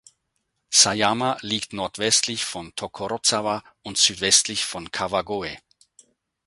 Sayama 0.71 1.37
liegt 1.41 1.73
nordwestlich 1.73 2.43
von 2.43 2.73
Tokorozawa 2.75 3.63
und 3.83 3.99
südwestlich 3.99 4.65
von 4.65 4.89
Kawagoe. 4.89 5.59